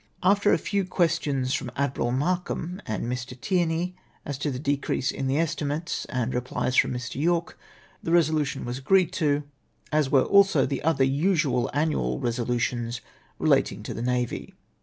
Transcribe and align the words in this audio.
"After 0.33 0.51
a 0.51 0.57
few 0.57 0.83
questions 0.83 1.53
from 1.53 1.69
Admiral 1.75 2.11
Markham 2.11 2.81
and 2.87 3.05
Mr. 3.05 3.39
Tierney, 3.39 3.95
as 4.25 4.39
to 4.39 4.49
the 4.49 4.57
decrease 4.57 5.11
in 5.11 5.27
the 5.27 5.37
estimates, 5.37 6.05
and 6.05 6.33
replies 6.33 6.75
from 6.75 6.91
Mr. 6.91 7.21
Yorke, 7.21 7.55
the 8.01 8.11
resolution 8.11 8.65
was 8.65 8.79
agreed 8.79 9.11
to, 9.13 9.43
as 9.91 10.09
were 10.09 10.23
also 10.23 10.65
the 10.65 10.81
other 10.81 11.03
usual 11.03 11.69
annual 11.71 12.19
resolutions 12.19 13.01
relating 13.37 13.83
to 13.83 13.93
the 13.93 14.01
navy." 14.01 14.55